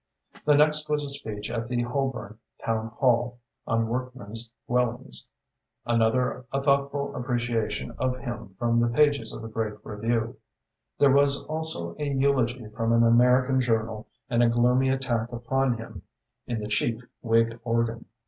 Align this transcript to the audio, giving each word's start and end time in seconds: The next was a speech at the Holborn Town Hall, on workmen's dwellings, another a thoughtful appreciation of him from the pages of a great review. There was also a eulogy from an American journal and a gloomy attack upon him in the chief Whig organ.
The 0.45 0.55
next 0.55 0.89
was 0.89 1.03
a 1.03 1.09
speech 1.09 1.51
at 1.51 1.67
the 1.67 1.83
Holborn 1.83 2.39
Town 2.65 2.87
Hall, 2.87 3.37
on 3.67 3.87
workmen's 3.87 4.51
dwellings, 4.65 5.29
another 5.85 6.43
a 6.51 6.59
thoughtful 6.59 7.15
appreciation 7.15 7.91
of 7.99 8.17
him 8.17 8.55
from 8.57 8.79
the 8.79 8.87
pages 8.87 9.31
of 9.31 9.43
a 9.43 9.47
great 9.47 9.75
review. 9.85 10.37
There 10.97 11.11
was 11.11 11.43
also 11.43 11.95
a 11.99 12.05
eulogy 12.09 12.67
from 12.69 12.93
an 12.93 13.03
American 13.03 13.61
journal 13.61 14.07
and 14.27 14.41
a 14.41 14.49
gloomy 14.49 14.89
attack 14.89 15.31
upon 15.31 15.77
him 15.77 16.01
in 16.47 16.61
the 16.61 16.67
chief 16.67 17.03
Whig 17.21 17.59
organ. 17.63 18.05